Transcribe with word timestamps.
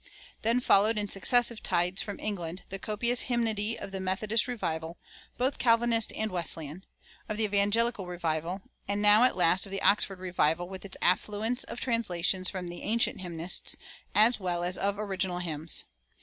Then 0.41 0.59
followed, 0.61 0.97
in 0.97 1.07
successive 1.09 1.61
tides, 1.61 2.01
from 2.01 2.19
England, 2.19 2.63
the 2.69 2.79
copious 2.79 3.21
hymnody 3.29 3.77
of 3.77 3.91
the 3.91 3.99
Methodist 3.99 4.47
revival, 4.47 4.97
both 5.37 5.59
Calvinist 5.59 6.11
and 6.13 6.31
Wesleyan, 6.31 6.83
of 7.29 7.37
the 7.37 7.43
Evangelical 7.43 8.07
revival, 8.07 8.63
and 8.87 8.99
now 8.99 9.25
at 9.25 9.37
last 9.37 9.67
of 9.67 9.71
the 9.71 9.83
Oxford 9.83 10.17
revival, 10.17 10.67
with 10.67 10.85
its 10.85 10.97
affluence 11.03 11.63
of 11.65 11.79
translations 11.79 12.49
from 12.49 12.67
the 12.69 12.81
ancient 12.81 13.21
hymnists, 13.21 13.75
as 14.15 14.39
well 14.39 14.63
as 14.63 14.75
of 14.75 14.97
original 14.97 15.37
hymns. 15.37 15.83